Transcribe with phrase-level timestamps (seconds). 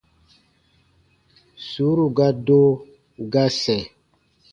[1.67, 2.59] Sùuru ga do,
[3.31, 3.83] ga sɛ̃.